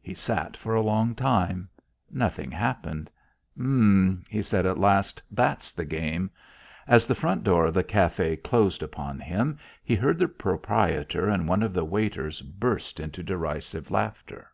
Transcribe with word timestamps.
He 0.00 0.14
sat 0.14 0.56
for 0.56 0.76
a 0.76 0.80
long 0.80 1.16
time; 1.16 1.68
nothing 2.08 2.52
happened. 2.52 3.10
"Eh," 3.60 4.12
he 4.28 4.40
said 4.40 4.64
at 4.64 4.78
last, 4.78 5.20
"that's 5.28 5.72
the 5.72 5.84
game." 5.84 6.30
As 6.86 7.04
the 7.08 7.16
front 7.16 7.42
door 7.42 7.66
of 7.66 7.74
the 7.74 7.82
café 7.82 8.40
closed 8.40 8.80
upon 8.80 9.18
him, 9.18 9.58
he 9.82 9.96
heard 9.96 10.20
the 10.20 10.28
proprietor 10.28 11.28
and 11.28 11.48
one 11.48 11.64
of 11.64 11.74
the 11.74 11.84
waiters 11.84 12.42
burst 12.42 13.00
into 13.00 13.24
derisive 13.24 13.90
laughter. 13.90 14.46